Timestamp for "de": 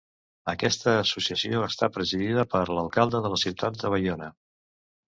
3.29-3.33, 3.85-3.95